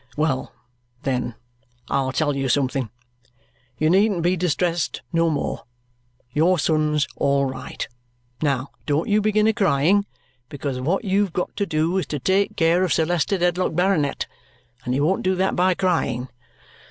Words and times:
Well, 0.17 0.51
then, 1.03 1.35
I'll 1.87 2.11
tell 2.11 2.35
you 2.35 2.49
something. 2.49 2.89
You 3.77 3.87
needn't 3.87 4.23
be 4.23 4.35
distressed 4.35 5.03
no 5.13 5.29
more. 5.29 5.61
Your 6.31 6.57
son's 6.57 7.07
all 7.17 7.45
right. 7.45 7.87
Now, 8.41 8.69
don't 8.87 9.07
you 9.07 9.21
begin 9.21 9.45
a 9.45 9.53
crying, 9.53 10.07
because 10.49 10.79
what 10.81 11.05
you've 11.05 11.33
got 11.33 11.55
to 11.55 11.67
do 11.67 11.99
is 11.99 12.07
to 12.07 12.17
take 12.19 12.55
care 12.57 12.83
of 12.83 12.91
Sir 12.91 13.05
Leicester 13.05 13.37
Dedlock, 13.37 13.75
Baronet, 13.75 14.25
and 14.85 14.95
you 14.95 15.03
won't 15.05 15.21
do 15.21 15.35
that 15.35 15.55
by 15.55 15.75
crying. 15.75 16.29